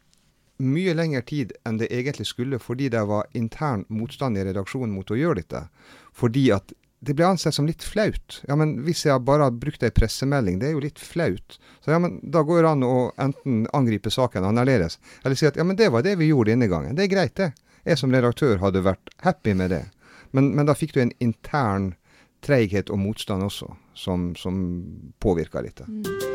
mye 0.63 0.93
lengre 0.95 1.23
tid 1.25 1.53
enn 1.67 1.79
det 1.81 1.89
egentlig 1.93 2.27
skulle, 2.29 2.59
fordi 2.61 2.89
det 2.93 3.03
var 3.09 3.29
intern 3.37 3.85
motstand 3.89 4.37
i 4.37 4.45
redaksjonen 4.47 4.93
mot 4.93 5.11
å 5.11 5.17
gjøre 5.17 5.41
dette. 5.41 5.65
Fordi 6.15 6.49
at 6.55 6.73
det 7.03 7.15
ble 7.17 7.25
ansett 7.27 7.55
som 7.55 7.67
litt 7.67 7.83
flaut. 7.83 8.37
Ja, 8.47 8.55
men 8.55 8.77
hvis 8.85 9.03
jeg 9.05 9.25
bare 9.27 9.49
har 9.49 9.55
brukt 9.59 9.83
ei 9.83 9.91
pressemelding, 9.91 10.61
det 10.61 10.69
er 10.69 10.77
jo 10.77 10.83
litt 10.85 11.01
flaut. 11.01 11.57
Så 11.83 11.91
ja, 11.91 11.99
men 11.99 12.19
da 12.23 12.45
går 12.47 12.63
det 12.63 12.69
an 12.69 12.85
å 12.87 12.95
enten 13.19 13.65
angripe 13.75 14.13
saken 14.13 14.47
annerledes, 14.47 14.99
eller 15.23 15.35
si 15.39 15.49
at 15.49 15.59
ja, 15.59 15.65
men 15.67 15.79
det 15.79 15.89
var 15.91 16.05
det 16.05 16.15
vi 16.21 16.29
gjorde 16.31 16.53
denne 16.53 16.69
gangen. 16.71 16.95
Det 16.95 17.07
er 17.07 17.11
greit, 17.11 17.35
det. 17.39 17.51
Jeg 17.83 17.99
som 17.99 18.13
redaktør 18.15 18.61
hadde 18.61 18.85
vært 18.85 19.11
happy 19.25 19.55
med 19.59 19.73
det. 19.75 19.83
Men, 20.31 20.53
men 20.55 20.69
da 20.69 20.77
fikk 20.77 20.95
du 20.95 21.01
en 21.03 21.11
intern 21.23 21.91
treighet 22.43 22.91
og 22.93 22.99
motstand 22.99 23.45
også, 23.47 23.71
som, 23.95 24.31
som 24.39 24.59
påvirker 25.23 25.65
litt. 25.65 25.83
Mm. 25.87 26.33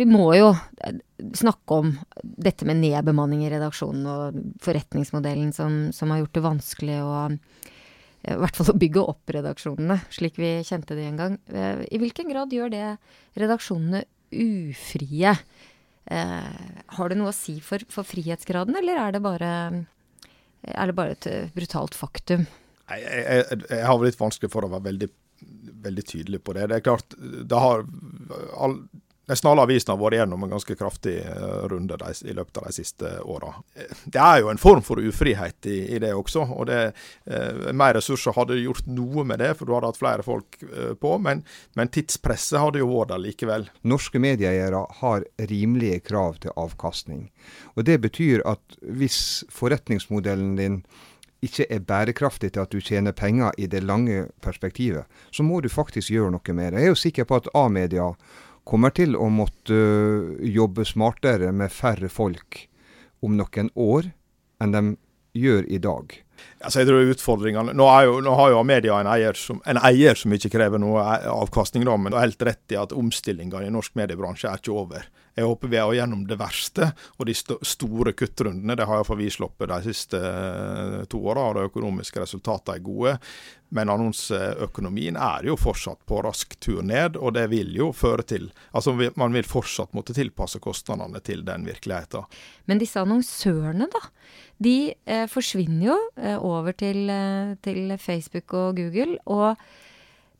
vi 0.00 0.06
må 0.08 0.30
jo 0.36 0.50
eh, 0.84 0.96
snakke 1.36 1.76
om 1.82 1.92
dette 2.22 2.66
med 2.68 2.80
nedbemanning 2.80 3.44
i 3.44 3.50
redaksjonen 3.52 4.06
og 4.08 4.38
forretningsmodellen 4.64 5.52
som, 5.56 5.80
som 5.92 6.12
har 6.12 6.22
gjort 6.22 6.38
det 6.38 6.46
vanskelig 6.46 6.98
å 7.04 7.16
i 8.20 8.36
hvert 8.36 8.56
fall 8.56 8.72
å 8.74 8.78
bygge 8.80 9.02
opp 9.12 9.32
redaksjonene, 9.32 9.96
slik 10.12 10.38
vi 10.40 10.58
kjente 10.66 10.96
de 10.98 11.06
en 11.08 11.20
gang. 11.20 11.36
Eh, 11.48 11.84
I 11.88 12.00
hvilken 12.02 12.28
grad 12.32 12.52
gjør 12.52 12.72
det 12.74 12.86
redaksjonene 13.40 14.04
ufrie? 14.30 15.36
har 16.10 17.10
det 17.12 17.16
noe 17.20 17.30
å 17.30 17.36
si 17.36 17.52
for, 17.62 17.78
for 17.92 18.02
frihetsgraden, 18.08 18.74
eller 18.80 18.98
er 18.98 19.12
det, 19.14 19.20
bare, 19.22 19.50
er 20.66 20.90
det 20.90 20.94
bare 20.96 21.14
et 21.14 21.28
brutalt 21.54 21.94
faktum? 21.94 22.48
Jeg, 22.90 23.04
jeg, 23.06 23.60
jeg 23.68 23.84
har 23.86 24.02
litt 24.02 24.18
vanskelig 24.18 24.50
for 24.50 24.66
å 24.66 24.72
være 24.72 24.88
veldig, 24.88 25.08
veldig 25.84 26.04
tydelig 26.08 26.40
på 26.42 26.56
det. 26.56 26.66
Det 26.72 26.80
er 26.80 26.86
klart, 26.88 27.14
det 27.20 27.60
har 27.62 27.84
all, 28.58 28.80
Nesten 29.30 29.46
alle 29.46 29.62
avisene 29.62 29.94
har 29.94 30.00
vært 30.00 30.18
gjennom 30.18 30.42
en 30.42 30.54
ganske 30.56 30.74
kraftig 30.74 31.16
eh, 31.22 31.58
runde 31.70 31.98
de, 32.00 32.14
i 32.26 32.34
løpet 32.34 32.58
av 32.58 32.66
de 32.66 32.74
siste 32.74 33.10
åra. 33.22 33.52
Det 34.04 34.18
er 34.18 34.40
jo 34.42 34.50
en 34.50 34.58
form 34.58 34.82
for 34.82 34.98
ufrihet 34.98 35.68
i, 35.70 35.78
i 35.94 36.00
det 36.02 36.10
også. 36.18 36.48
og 36.56 36.66
det, 36.70 36.80
eh, 37.30 37.68
Mer 37.70 37.94
ressurser 38.00 38.34
hadde 38.34 38.58
gjort 38.58 38.88
noe 38.90 39.24
med 39.28 39.38
det, 39.42 39.52
for 39.58 39.68
du 39.68 39.76
hadde 39.76 39.92
hatt 39.92 40.00
flere 40.00 40.26
folk 40.26 40.58
eh, 40.66 40.96
på. 40.98 41.14
Men, 41.22 41.44
men 41.78 41.92
tidspresset 41.94 42.58
hadde 42.58 42.82
jo 42.82 42.90
vært 42.90 43.12
der 43.14 43.22
likevel. 43.22 43.68
Norske 43.86 44.22
medieeiere 44.22 44.82
har 45.02 45.28
rimelige 45.52 46.02
krav 46.10 46.42
til 46.42 46.56
avkastning. 46.58 47.28
Og 47.76 47.86
Det 47.86 48.00
betyr 48.02 48.42
at 48.50 48.80
hvis 48.82 49.44
forretningsmodellen 49.54 50.58
din 50.58 50.82
ikke 51.40 51.64
er 51.72 51.80
bærekraftig 51.80 52.52
til 52.52 52.60
at 52.60 52.72
du 52.72 52.82
tjener 52.84 53.16
penger 53.16 53.54
i 53.58 53.66
det 53.66 53.82
lange 53.82 54.26
perspektivet, 54.42 55.04
så 55.32 55.42
må 55.42 55.60
du 55.60 55.70
faktisk 55.72 56.10
gjøre 56.12 56.34
noe 56.34 56.54
med 56.54 56.72
det. 56.74 56.82
Jeg 56.82 56.90
er 56.90 56.92
jo 56.92 57.02
sikker 57.06 57.24
på 57.24 57.38
at 57.40 57.48
A-media 57.56 58.10
kommer 58.70 58.94
til 58.94 59.16
å 59.18 59.28
måtte 59.32 59.74
øh, 59.74 60.40
jobbe 60.46 60.86
smartere 60.86 61.50
med 61.56 61.72
færre 61.74 62.10
folk 62.12 62.64
om 63.24 63.36
noen 63.38 63.70
år 63.74 64.12
enn 64.62 64.74
de 64.76 64.82
gjør 65.36 65.66
i 65.70 65.78
dag. 65.82 66.14
Altså, 66.60 66.80
jeg 66.80 66.88
tror 66.88 67.10
utfordringene, 67.12 67.74
Nå, 67.76 67.86
jo, 68.04 68.18
nå 68.24 68.34
har 68.38 68.52
jo 68.54 68.62
media 68.66 68.98
en 69.00 69.10
eier, 69.12 69.36
som, 69.36 69.60
en 69.68 69.80
eier 69.84 70.16
som 70.16 70.32
ikke 70.32 70.52
krever 70.52 70.80
noe 70.80 71.02
avkastning, 71.28 71.84
da, 71.88 71.96
men 72.00 72.12
det 72.12 72.18
er 72.18 72.26
helt 72.28 72.46
rett 72.48 72.74
i 72.74 72.78
at 72.80 72.94
omstillinga 72.96 73.62
i 73.64 73.72
norsk 73.72 73.96
mediebransje 74.00 74.48
er 74.48 74.60
ikke 74.60 74.76
over. 74.76 75.06
Jeg 75.40 75.48
håper 75.48 75.72
vi 75.72 75.78
er 75.80 75.94
gjennom 75.96 76.26
det 76.28 76.36
verste, 76.40 76.90
og 77.16 77.28
de 77.28 77.34
st 77.36 77.56
store 77.66 78.12
kuttrundene 78.16 78.76
det 78.76 78.86
har 78.88 79.00
iallfall 79.00 79.20
vi 79.22 79.30
sluppet 79.32 79.70
de 79.72 79.80
siste 79.88 80.20
uh, 80.20 81.00
to 81.10 81.22
åra, 81.24 81.48
og 81.48 81.56
de 81.56 81.70
økonomiske 81.70 82.20
resultatene 82.20 82.76
er 82.76 82.84
gode. 82.84 83.16
Men 83.70 83.90
annonseøkonomien 83.92 85.16
er 85.16 85.46
jo 85.46 85.56
fortsatt 85.58 86.02
på 86.08 86.20
rask 86.26 86.56
tur 86.62 86.82
ned, 86.86 87.16
og 87.16 87.36
det 87.36 87.46
vil 87.52 87.70
jo 87.78 87.90
føre 87.94 88.26
til 88.26 88.48
Altså 88.74 88.96
man 89.18 89.34
vil 89.34 89.46
fortsatt 89.46 89.94
måtte 89.94 90.14
tilpasse 90.16 90.58
kostnadene 90.62 91.22
til 91.22 91.44
den 91.46 91.66
virkeligheten. 91.68 92.26
Men 92.66 92.82
disse 92.82 93.00
annonsørene, 93.00 93.86
da? 93.90 94.02
De 94.60 94.92
eh, 94.92 95.26
forsvinner 95.30 95.86
jo 95.86 95.98
eh, 96.20 96.36
over 96.36 96.74
til, 96.76 97.06
eh, 97.10 97.54
til, 97.64 97.94
Facebook 97.98 98.52
og 98.54 98.76
Google. 98.76 99.16
Og, 99.26 99.56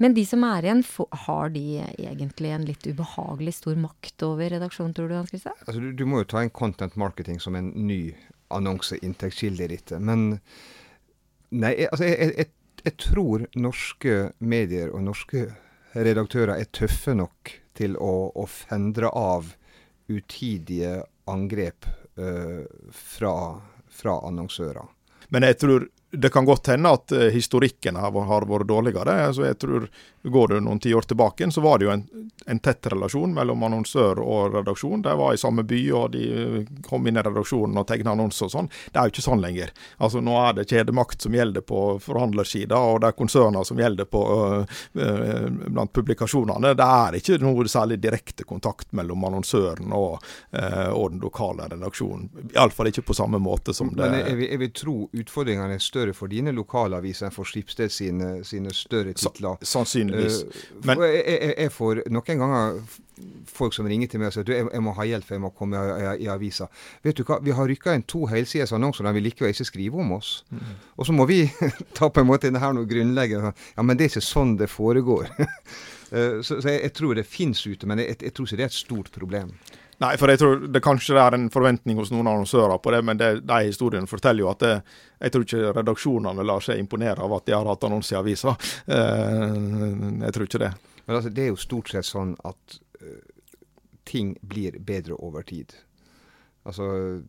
men 0.01 0.15
de 0.17 0.23
som 0.25 0.45
er 0.49 0.65
igjen, 0.65 0.83
har 1.27 1.51
de 1.53 1.65
egentlig 2.01 2.53
en 2.55 2.65
litt 2.65 2.87
ubehagelig 2.89 3.59
stor 3.59 3.77
makt 3.77 4.25
over 4.25 4.49
redaksjonen, 4.55 4.95
tror 4.97 5.11
du, 5.11 5.17
Hans 5.19 5.33
Christian? 5.33 5.59
Altså, 5.67 5.81
du, 5.83 5.91
du, 5.93 6.07
må 6.09 6.23
jo 6.23 6.31
ta 6.33 6.41
inn 6.45 6.53
content 6.57 6.97
marketing 7.01 7.41
som 7.43 7.59
en 7.59 7.69
ny 7.77 8.15
annonseinntektskilde 8.49 9.67
i 9.67 9.73
dette. 9.75 10.01
Men 10.01 10.39
nei, 11.53 11.75
altså, 11.91 12.09
jeg, 12.09 12.33
jeg, 12.33 12.51
jeg 12.87 12.97
tror 13.05 13.45
norske 13.61 14.17
medier 14.41 14.95
og 14.95 15.05
norske 15.11 15.51
redaktører 15.93 16.57
er 16.57 16.73
tøffe 16.73 17.13
nok 17.19 17.53
til 17.77 18.01
å, 18.01 18.31
å 18.33 18.49
fendre 18.49 19.13
av 19.13 19.53
utidige 20.09 21.03
angrep 21.31 21.87
uh, 22.17 22.65
fra, 22.91 23.35
fra 24.01 24.17
annonsører. 24.27 24.89
Men 25.31 25.47
jeg 25.47 25.61
tror 25.63 25.91
det 26.11 26.31
kan 26.31 26.45
godt 26.45 26.67
hende 26.67 26.91
at 26.91 27.13
uh, 27.13 27.29
historikken 27.31 27.97
har, 27.97 28.13
har, 28.13 28.47
vært 28.49 28.69
dårligere. 28.69 29.19
Altså 29.31 29.47
jeg 29.47 29.59
tror 29.63 29.91
Går 30.23 30.49
du 30.49 30.61
noen 30.61 30.81
tiår 30.81 31.07
tilbake, 31.09 31.47
så 31.51 31.63
var 31.65 31.79
det 31.79 31.87
jo 31.87 31.93
en, 31.95 32.03
en, 32.45 32.59
tett 32.61 32.87
relasjon 32.93 33.33
mellom 33.33 33.63
annonsør 33.65 34.19
og 34.21 34.53
redaksjon. 34.53 35.01
De 35.01 35.15
var 35.17 35.33
i 35.33 35.39
samme 35.41 35.63
by, 35.65 35.79
og 35.97 36.11
de 36.13 36.25
kom 36.85 37.07
inn 37.09 37.17
i 37.17 37.23
redaksjonen 37.25 37.81
og 37.81 37.87
tegna 37.89 38.13
annonser 38.13 38.51
og 38.51 38.53
sånn. 38.53 38.69
Det 38.93 39.01
er 39.01 39.09
jo 39.09 39.15
ikke 39.15 39.25
sånn 39.25 39.41
lenger. 39.41 39.73
Altså 39.97 40.21
Nå 40.21 40.35
er 40.43 40.59
det 40.59 40.67
kjedemakt 40.69 41.25
som 41.25 41.33
gjelder 41.33 41.65
på 41.65 41.81
forhandlersida, 42.05 42.77
og 42.77 43.01
det 43.01 43.09
er 43.09 43.17
konserner 43.17 43.65
som 43.65 43.81
gjelder 43.81 44.11
på 44.13 44.23
øh, 44.37 44.77
øh, 45.07 45.49
blant 45.71 45.95
publikasjonene. 45.97 46.75
Det 46.77 46.91
er 47.01 47.17
ikke 47.17 47.41
noe 47.41 47.65
særlig 47.73 47.97
direkte 48.05 48.45
kontakt 48.45 48.93
mellom 48.93 49.25
annonsøren 49.25 49.97
og, 49.97 50.21
øh, 50.53 50.93
og 50.93 51.17
den 51.17 51.25
lokale 51.25 51.71
redaksjonen. 51.73 52.29
Iallfall 52.53 52.93
ikke 52.93 53.09
på 53.09 53.17
samme 53.17 53.41
måte 53.41 53.73
som 53.73 53.95
det 53.97 54.05
Men 54.05 54.21
jeg, 54.21 54.37
vil, 54.37 54.53
jeg 54.53 54.65
vil 54.67 54.77
tro 54.83 54.99
utfordringene 55.17 55.81
er 55.81 55.89
større 55.89 56.00
for 56.17 56.31
dine 56.33 56.53
lokalaviser 56.57 57.29
enn 57.29 57.35
for 57.35 57.49
Skipsted 57.49 57.93
sine, 57.93 58.31
sine 58.45 58.73
større 58.75 59.15
titler. 59.15 59.61
sannsynlig 59.63 60.01
sannsynligvis. 60.01 60.43
Eh, 60.43 60.87
Men, 60.87 61.03
jeg, 61.05 61.25
jeg, 61.27 61.55
jeg, 61.59 61.73
får 61.73 62.03
noen 62.11 62.43
ganger 62.43 62.81
folk 63.51 63.75
som 63.77 63.89
ringer 63.91 64.09
til 64.09 64.21
meg 64.21 64.31
og 64.31 64.37
sier 64.37 64.47
du, 64.49 64.53
jeg, 64.55 64.67
jeg 64.73 64.85
må 64.85 64.95
ha 64.97 65.07
hjelp, 65.09 65.31
jeg 65.31 65.43
må 65.43 65.53
komme 65.57 65.77
i, 65.77 66.01
i, 66.01 66.25
i 66.25 66.31
avisa. 66.33 66.71
Vet 67.05 67.21
du 67.21 67.25
hva, 67.29 67.41
Vi 67.45 67.55
har 67.57 67.69
rykka 67.69 67.95
inn 67.95 68.07
to 68.09 68.25
helsides 68.31 68.73
annonser, 68.77 69.05
de 69.05 69.15
vil 69.19 69.29
likevel 69.29 69.55
ikke 69.55 69.69
skrive 69.69 70.01
om 70.01 70.17
oss. 70.17 70.33
Mm. 70.51 70.75
Og 70.97 71.09
så 71.09 71.17
må 71.17 71.29
vi 71.31 71.43
ta 71.99 72.11
på 72.11 72.25
en 72.25 72.31
måte 72.31 72.53
det 72.53 72.63
her 72.63 72.75
noe 72.77 72.89
grunnleggende 72.89 73.55
Ja, 73.77 73.85
men 73.85 73.97
det 73.97 74.07
er 74.07 74.15
ikke 74.15 74.29
sånn 74.33 74.59
det 74.61 74.71
foregår. 74.73 75.31
Eh, 76.11 76.41
så, 76.43 76.57
så 76.59 76.73
jeg, 76.73 76.81
jeg, 76.83 76.91
tror 76.99 77.15
det 77.15 77.23
finnes 77.23 77.61
ute, 77.63 77.87
men 77.87 78.01
jeg, 78.03 78.17
jeg 78.19 78.33
tror 78.35 78.49
ikke 78.49 78.57
det 78.59 78.65
er 78.65 78.73
et 78.73 78.75
stort 78.75 79.11
problem. 79.15 79.53
Nei, 80.01 80.15
for 80.17 80.33
jeg 80.33 80.41
tror 80.41 80.63
det 80.73 80.81
kanskje 80.81 81.19
er 81.21 81.35
en 81.37 81.51
forventning 81.53 81.99
hos 82.01 82.09
noen 82.13 82.31
annonsører 82.31 82.79
på 82.81 82.93
det, 82.95 83.03
men 83.05 83.19
det, 83.21 83.31
de 83.45 83.59
historiene 83.67 84.09
forteller 84.09 84.47
jo 84.47 84.49
at 84.49 84.63
det, 84.65 84.71
jeg 85.21 85.35
tror 85.35 85.45
ikke 85.45 85.75
redaksjonene 85.77 86.47
lar 86.49 86.65
seg 86.65 86.81
imponere 86.81 87.21
av 87.21 87.35
at 87.37 87.51
de 87.51 87.57
har 87.57 87.69
hatt 87.69 87.85
annonse 87.85 88.15
i 88.15 88.19
avisa. 88.21 88.55
Uh, 88.89 90.23
jeg 90.25 90.33
tror 90.37 90.49
ikke 90.49 90.63
det. 90.65 90.73
Men 91.05 91.19
altså, 91.19 91.35
Det 91.37 91.45
er 91.45 91.53
jo 91.53 91.61
stort 91.61 91.93
sett 91.93 92.09
sånn 92.09 92.33
at 92.49 92.81
uh, 93.05 93.21
ting 94.09 94.33
blir 94.41 94.81
bedre 94.81 95.21
over 95.21 95.45
tid. 95.45 95.77
Altså, 96.65 96.87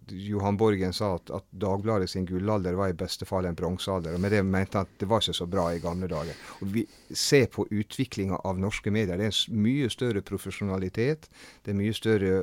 Johan 0.08 0.58
Borgen 0.60 0.96
sa 0.96 1.14
at, 1.16 1.32
at 1.32 1.46
Dagbladet 1.52 2.10
sin 2.12 2.26
gullalder 2.28 2.76
var 2.80 2.92
i 2.92 2.96
beste 2.96 3.28
fall 3.28 3.48
en 3.48 3.56
bronsealder. 3.56 4.16
Med 4.20 4.32
det 4.32 4.42
mente 4.48 4.80
han 4.80 4.88
at 4.88 4.96
det 5.00 5.12
var 5.12 5.24
ikke 5.24 5.36
så 5.42 5.48
bra 5.48 5.70
i 5.72 5.84
gamle 5.84 6.08
dager. 6.12 6.40
Og 6.64 6.72
Vi 6.76 6.86
ser 7.12 7.52
på 7.52 7.68
utviklinga 7.68 8.40
av 8.48 8.60
norske 8.60 8.92
medier. 8.92 9.20
Det 9.20 9.28
er 9.28 9.36
en 9.36 9.62
mye 9.68 9.92
større 9.92 10.24
profesjonalitet. 10.24 11.28
Det 11.64 11.76
er 11.76 11.80
mye 11.80 11.96
større 11.96 12.36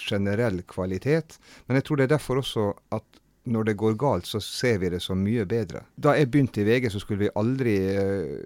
generell 0.00 0.62
kvalitet. 0.68 1.38
Men 1.66 1.80
jeg 1.80 1.86
tror 1.86 2.00
det 2.00 2.06
er 2.06 2.14
derfor 2.16 2.42
også 2.42 2.70
at 2.96 3.22
når 3.46 3.68
det 3.68 3.76
går 3.78 3.94
galt, 3.98 4.26
så 4.26 4.40
ser 4.42 4.80
vi 4.82 4.90
det 4.90 5.00
som 5.02 5.20
mye 5.22 5.46
bedre. 5.46 5.84
Da 5.94 6.16
jeg 6.18 6.30
begynte 6.30 6.62
i 6.62 6.66
VG, 6.66 6.90
så 6.90 7.02
skulle 7.02 7.26
vi 7.26 7.34
aldri 7.38 7.76
eh, 7.94 8.40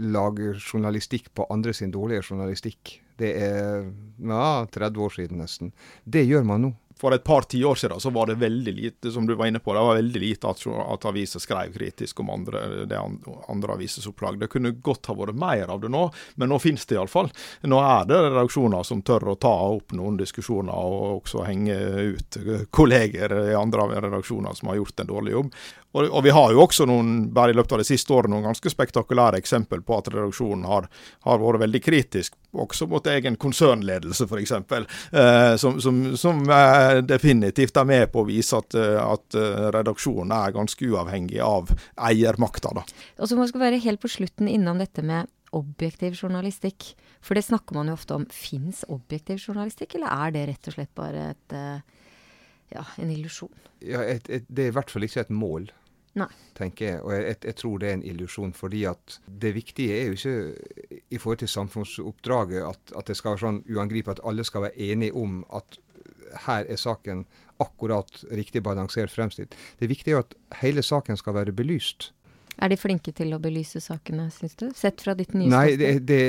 lage 0.00 0.54
journalistikk 0.56 1.28
på 1.36 1.46
andre 1.52 1.74
sin 1.76 1.92
dårlige 1.92 2.24
journalistikk. 2.24 2.96
Det 3.20 3.34
er 3.40 3.84
ja, 3.84 4.64
30 4.72 5.04
år 5.04 5.12
siden 5.12 5.40
nesten. 5.44 5.72
Det 6.04 6.24
gjør 6.24 6.44
man 6.48 6.66
nå 6.66 6.72
for 7.00 7.12
et 7.12 7.24
par 7.24 7.42
tiår 7.42 7.74
siden 7.74 8.00
så 8.00 8.10
var 8.10 8.26
det 8.26 8.38
veldig 8.40 8.72
lite 8.72 9.10
som 9.12 9.26
du 9.26 9.34
var 9.34 9.46
inne 9.46 9.60
på, 9.60 9.74
det 9.74 9.84
var 9.84 9.98
veldig 9.98 10.20
lite 10.20 10.48
at, 10.48 10.62
at 10.66 11.04
aviser 11.10 11.42
skrev 11.42 11.74
kritisk 11.74 12.20
om 12.20 12.30
andre, 12.30 12.86
det 12.88 13.00
andre 13.48 13.76
avisesopplag. 13.76 14.38
Det 14.40 14.48
kunne 14.52 14.70
godt 14.70 15.10
ha 15.10 15.16
vært 15.18 15.36
mer 15.36 15.68
av 15.72 15.82
det 15.82 15.92
nå, 15.92 16.06
men 16.40 16.52
nå 16.52 16.58
finnes 16.62 16.86
det 16.88 16.96
iallfall. 16.96 17.28
Nå 17.68 17.80
er 17.84 18.08
det 18.08 18.20
redaksjoner 18.30 18.86
som 18.88 19.02
tør 19.04 19.34
å 19.34 19.38
ta 19.40 19.54
opp 19.76 19.92
noen 19.96 20.16
diskusjoner 20.20 20.72
og 20.72 21.20
også 21.20 21.44
henge 21.44 21.76
ut 22.16 22.40
kolleger 22.70 23.34
i 23.50 23.56
andre 23.56 23.90
redaksjoner 24.00 24.56
som 24.56 24.72
har 24.72 24.80
gjort 24.80 25.04
en 25.04 25.12
dårlig 25.12 25.36
jobb. 25.36 25.52
Og, 25.96 26.10
og, 26.10 26.24
vi 26.24 26.32
har 26.34 26.52
jo 26.52 26.60
også 26.60 26.84
noen, 26.88 27.12
bare 27.32 27.54
i 27.54 27.56
løpet 27.56 27.72
av 27.72 27.80
det 27.80 27.88
siste 27.88 28.12
året 28.12 28.28
noen 28.28 28.44
ganske 28.44 28.68
spektakulære 28.68 29.38
eksempel 29.40 29.80
på 29.86 29.96
at 29.96 30.10
redaksjonen 30.12 30.66
har, 30.68 30.90
har 31.24 31.40
vært 31.40 31.62
veldig 31.62 31.80
kritisk, 31.80 32.36
også 32.52 32.88
mot 32.90 33.06
egen 33.08 33.38
konsernledelse 33.40 34.26
f.eks. 34.28 34.52
Eh, 34.52 35.54
som, 35.60 35.80
som, 35.80 36.02
som 36.20 36.42
eh, 36.52 36.85
definitivt 37.06 37.76
er 37.76 37.88
med 37.88 38.10
på 38.12 38.22
å 38.22 38.28
vise 38.28 38.58
at, 38.58 38.76
eh, 38.78 38.98
at 39.00 39.36
eh, 39.38 39.68
redaksjonen 39.74 40.34
er 40.34 40.54
ganske 40.56 40.90
uavhengig 40.90 41.40
av 41.44 41.72
eiermakta. 42.08 42.72
Og 42.76 43.28
så 43.28 43.38
må 43.38 43.46
vi 43.48 43.62
være 43.62 43.82
helt 43.84 44.02
på 44.02 44.12
slutten 44.12 44.50
innom 44.50 44.82
dette 44.82 45.04
med 45.06 45.30
objektiv 45.56 46.16
journalistikk. 46.18 46.92
For 47.24 47.38
det 47.38 47.46
snakker 47.46 47.78
man 47.78 47.90
jo 47.90 47.96
ofte 47.96 48.18
om. 48.18 48.26
Fins 48.32 48.84
objektiv 48.92 49.40
journalistikk, 49.40 49.96
eller 49.98 50.12
er 50.26 50.34
det 50.34 50.44
rett 50.50 50.70
og 50.70 50.76
slett 50.76 50.94
bare 50.98 51.30
et, 51.32 51.56
eh, 51.56 52.04
ja, 52.74 52.84
en 52.98 53.10
illusjon? 53.14 53.66
Ja, 53.80 54.02
et, 54.02 54.28
et, 54.28 54.46
det 54.48 54.66
er 54.66 54.72
i 54.72 54.76
hvert 54.76 54.92
fall 54.92 55.06
ikke 55.06 55.26
et 55.26 55.34
mål. 55.34 55.70
Nei. 56.16 56.30
tenker 56.56 56.86
jeg. 56.86 57.00
Og 57.04 57.12
jeg, 57.12 57.36
jeg, 57.44 57.54
tror 57.60 57.80
det 57.80 57.88
er 57.88 57.96
en 57.98 58.04
illusjon. 58.08 58.52
fordi 58.56 58.84
at 58.88 59.18
det 59.28 59.54
viktige 59.54 59.98
er 60.00 60.06
jo 60.06 60.12
ikke 60.16 61.00
i 61.10 61.18
forhold 61.18 61.42
til 61.42 61.48
samfunnsoppdraget 61.48 62.62
at, 62.64 62.94
at 62.96 63.10
det 63.10 63.16
skal 63.18 63.34
være 63.34 63.42
sånn 63.42 63.58
uangripelig 63.68 64.16
at 64.16 64.24
alle 64.24 64.46
skal 64.48 64.64
være 64.64 64.80
enige 64.80 65.12
om 65.12 65.42
at 65.52 65.76
her 66.46 66.66
er 66.68 66.80
saken 66.80 67.24
akkurat 67.62 68.24
riktig 68.30 68.62
balansert 68.62 69.10
fremstilt. 69.12 69.56
Det 69.78 69.88
viktige 69.90 70.18
er 70.18 70.26
at 70.26 70.36
hele 70.62 70.84
saken 70.84 71.16
skal 71.16 71.36
være 71.38 71.56
belyst. 71.56 72.12
Er 72.56 72.70
de 72.72 72.76
flinke 72.80 73.12
til 73.12 73.34
å 73.36 73.38
belyse 73.40 73.82
sakene, 73.84 74.30
syns 74.32 74.54
du? 74.56 74.64
Sett 74.76 75.02
fra 75.04 75.12
ditt 75.16 75.34
nye 75.36 75.48
Nei, 75.52 75.74
det, 75.76 75.90
det, 76.08 76.20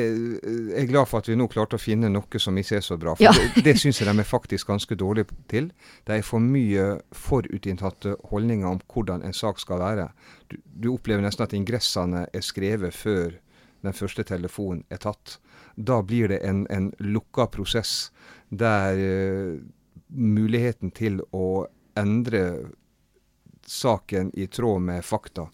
jeg 0.43 0.81
er 0.81 0.89
glad 0.89 1.07
for 1.07 1.23
at 1.23 1.29
vi 1.31 1.37
nå 1.39 1.47
klarte 1.47 1.79
å 1.79 1.81
finne 1.81 2.09
noe 2.11 2.41
som 2.43 2.57
ikke 2.59 2.81
er 2.81 2.83
så 2.83 2.97
bra. 2.99 3.13
For 3.15 3.29
ja. 3.29 3.31
det, 3.31 3.63
det 3.63 3.77
syns 3.79 4.01
jeg 4.01 4.09
de 4.09 4.23
er 4.23 4.27
faktisk 4.27 4.67
ganske 4.67 4.97
dårlige 4.99 5.31
til. 5.47 5.69
Det 6.03 6.17
er 6.17 6.27
for 6.27 6.43
mye 6.43 6.97
forutinntatte 7.15 8.17
holdninger 8.27 8.67
om 8.67 8.83
hvordan 8.91 9.23
en 9.23 9.35
sak 9.35 9.63
skal 9.63 9.79
være. 9.79 10.09
Du, 10.51 10.59
du 10.59 10.89
opplever 10.97 11.23
nesten 11.23 11.47
at 11.47 11.55
ingressene 11.55 12.25
er 12.27 12.43
skrevet 12.43 12.95
før 12.95 13.39
den 13.87 13.95
første 13.95 14.27
telefonen 14.27 14.83
er 14.91 14.99
tatt. 14.99 15.37
Da 15.79 16.01
blir 16.03 16.27
det 16.33 16.41
en, 16.43 16.65
en 16.73 16.91
lukka 16.99 17.47
prosess 17.53 18.09
der 18.49 18.99
uh, 18.99 19.63
muligheten 20.07 20.91
til 20.95 21.21
å 21.35 21.67
endre 21.97 22.43
saken 23.67 24.31
i 24.39 24.47
tråd 24.47 24.81
med 24.81 25.05
fakta 25.05 25.47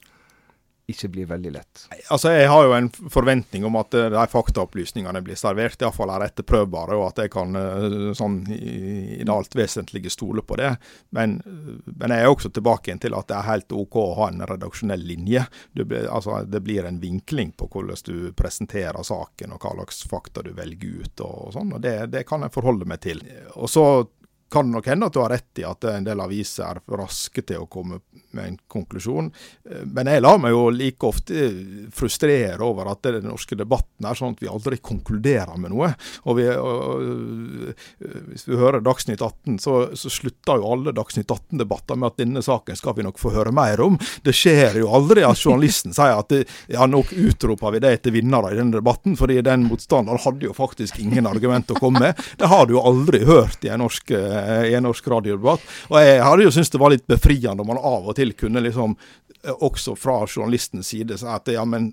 ikke 0.87 1.07
blir 1.07 1.25
veldig 1.25 1.51
lett. 1.51 1.85
Altså, 2.11 2.31
Jeg 2.31 2.47
har 2.51 2.63
jo 2.65 2.73
en 2.75 2.89
forventning 2.91 3.63
om 3.65 3.77
at 3.79 3.93
eh, 3.95 4.09
de 4.11 4.23
faktaopplysningene 4.27 5.21
blir 5.23 5.37
servert, 5.39 5.79
iallfall 5.81 6.11
er 6.11 6.25
etterprøvbare, 6.27 6.97
og 6.99 7.05
at 7.07 7.21
jeg 7.23 7.31
kan 7.31 7.55
eh, 7.55 8.09
sånn 8.17 8.41
i, 8.51 9.21
det 9.23 9.31
alt 9.31 9.55
vesentlige 9.55 10.11
stole 10.11 10.43
på 10.43 10.57
det. 10.59 10.73
Men, 11.15 11.37
men, 11.85 12.11
jeg 12.11 12.25
er 12.25 12.31
også 12.31 12.51
tilbake 12.51 12.91
igjen 12.91 13.03
til 13.05 13.15
at 13.15 13.29
det 13.31 13.37
er 13.37 13.47
helt 13.47 13.77
OK 13.77 13.99
å 14.01 14.07
ha 14.19 14.29
en 14.31 14.43
redaksjonell 14.49 15.07
linje. 15.07 15.45
Det 15.71 15.87
blir, 15.87 16.09
altså, 16.11 16.41
det 16.43 16.63
blir 16.65 16.89
en 16.89 16.99
vinkling 16.99 17.55
på 17.55 17.69
hvordan 17.71 18.03
du 18.03 18.33
presenterer 18.35 19.07
saken, 19.07 19.55
og 19.55 19.63
hva 19.63 19.77
slags 19.77 20.03
fakta 20.09 20.43
du 20.43 20.51
velger 20.57 20.99
ut. 20.99 21.15
og, 21.23 21.47
og 21.47 21.55
sånn, 21.55 21.71
og 21.77 21.83
det, 21.85 21.95
det 22.11 22.27
kan 22.27 22.43
jeg 22.43 22.55
forholde 22.55 22.89
meg 22.89 22.99
til. 23.05 23.23
Og 23.55 23.71
så 23.71 23.85
kan 24.51 24.67
det 24.67 24.77
nok 24.77 24.89
hende 24.91 25.09
at 25.09 25.15
du 25.15 25.21
har 25.23 25.33
rett 25.33 25.61
i 25.61 25.65
at 25.67 25.87
en 25.89 26.07
del 26.07 26.21
aviser 26.23 26.79
er 26.79 26.97
raske 26.97 27.41
til 27.45 27.63
å 27.63 27.69
komme 27.71 28.01
med 28.33 28.47
en 28.47 28.57
konklusjon. 28.67 29.29
Eh, 29.69 29.83
men 29.85 30.09
jeg 30.09 30.23
lar 30.23 30.39
meg 30.41 30.53
jo 30.53 30.67
like 30.73 31.07
ofte 31.07 31.47
frustrere 31.93 32.61
over 32.65 32.89
at 32.91 33.05
den 33.05 33.27
norske 33.29 33.57
debatten 33.57 34.07
er 34.09 34.17
sånn 34.17 34.35
at 34.35 34.43
vi 34.43 34.51
aldri 34.51 34.79
konkluderer 34.81 35.57
med 35.61 35.73
noe. 35.73 35.91
Og, 36.23 36.37
vi, 36.39 36.47
og 36.49 37.73
Hvis 38.31 38.47
vi 38.47 38.59
hører 38.59 38.83
Dagsnytt 38.83 39.21
18, 39.21 39.59
så, 39.61 39.75
så 39.97 40.11
slutter 40.11 40.61
jo 40.61 40.71
alle 40.73 40.95
Dagsnytt 40.95 41.29
18-debatter 41.29 41.99
med 41.99 42.11
at 42.11 42.21
denne 42.21 42.43
saken 42.45 42.77
skal 42.79 42.97
vi 42.97 43.05
nok 43.05 43.21
få 43.21 43.33
høre 43.35 43.53
mer 43.55 43.81
om. 43.85 43.97
Det 44.25 44.33
skjer 44.35 44.79
jo 44.81 44.91
aldri 44.93 45.25
at 45.27 45.39
journalisten 45.39 45.93
sier 45.95 46.17
at 46.17 46.33
ja, 46.71 46.87
nå 46.89 47.03
utroper 47.11 47.75
vi 47.75 47.83
det 47.83 47.95
til 48.03 48.17
vinnere 48.17 48.53
i 48.53 48.59
denne 48.59 48.79
debatten, 48.79 49.17
fordi 49.19 49.39
den 49.45 49.67
motstanderen 49.69 50.21
hadde 50.23 50.47
jo 50.49 50.55
faktisk 50.57 50.99
ingen 51.01 51.27
argument 51.29 51.71
å 51.73 51.79
komme 51.79 52.01
med. 52.01 52.23
Det 52.39 52.49
har 52.49 52.67
du 52.67 52.75
jo 52.77 52.83
aldri 52.83 53.23
hørt 53.27 53.65
i 53.65 53.71
en 53.73 53.83
norsk, 53.83 54.11
eh, 54.17 54.42
i 54.69 54.73
en 54.77 54.87
norsk 54.87 55.07
radiodebatt. 55.13 55.69
Og 55.91 55.99
jeg 56.01 56.23
hadde 56.23 56.47
jo 56.47 56.55
syntes 56.55 56.73
det 56.73 56.81
var 56.81 56.93
litt 56.95 57.07
befriende 57.09 57.63
om 57.63 57.71
man 57.73 57.81
av 57.81 58.09
og 58.11 58.17
til 58.17 58.33
kunne 58.37 58.63
liksom, 58.63 58.97
eh, 59.43 59.53
også 59.53 59.95
fra 59.99 60.23
journalistens 60.27 60.91
side, 60.93 61.17
si 61.19 61.29
at 61.29 61.53
ja, 61.53 61.65
men 61.65 61.91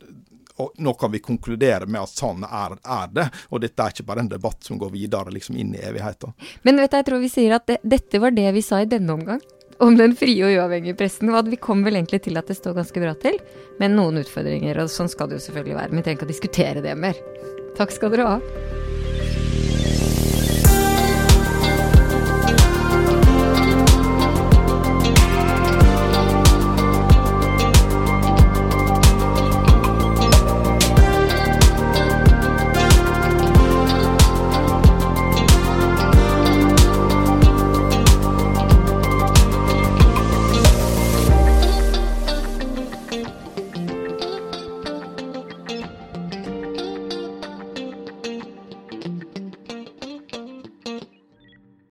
nå 0.77 0.93
kan 0.95 1.13
vi 1.13 1.23
konkludere 1.25 1.87
med 1.87 2.03
at 2.03 2.13
sånn 2.13 2.45
er, 2.45 2.77
er, 2.85 3.07
det. 3.15 3.29
Og 3.49 3.63
dette 3.63 3.83
er 3.83 3.95
ikke 3.95 4.09
bare 4.11 4.25
en 4.25 4.33
debatt 4.33 4.67
som 4.67 4.79
går 4.81 4.93
videre 4.93 5.33
liksom 5.33 5.57
inn 5.57 5.73
i 5.77 5.81
evigheten. 5.85 6.35
Men 6.67 6.83
vet 6.83 6.93
du, 6.93 6.99
jeg 7.01 7.09
tror 7.09 7.23
vi 7.23 7.33
sier 7.33 7.57
at 7.57 7.67
det, 7.71 7.81
dette 7.83 8.21
var 8.21 8.37
det 8.37 8.51
vi 8.57 8.65
sa 8.65 8.83
i 8.83 8.91
denne 8.91 9.17
omgang 9.17 9.41
om 9.81 9.97
den 9.97 10.13
frie 10.17 10.45
og 10.45 10.59
uavhengige 10.59 10.99
pressen. 11.01 11.33
Og 11.33 11.49
vi 11.49 11.61
kom 11.61 11.85
vel 11.87 11.97
egentlig 11.97 12.23
til 12.27 12.37
at 12.41 12.51
det 12.51 12.59
står 12.59 12.77
ganske 12.77 13.03
bra 13.03 13.17
til, 13.23 13.41
med 13.81 13.97
noen 13.97 14.21
utfordringer. 14.21 14.85
Og 14.85 14.93
sånn 14.93 15.11
skal 15.13 15.31
det 15.31 15.41
jo 15.41 15.47
selvfølgelig 15.49 15.81
være. 15.81 15.93
Men 15.93 16.03
vi 16.03 16.07
trenger 16.09 16.21
ikke 16.21 16.31
å 16.31 16.35
diskutere 16.35 16.85
det 16.85 16.97
mer. 17.01 17.21
Takk 17.81 17.97
skal 17.97 18.17
dere 18.17 18.33
ha. 18.35 18.90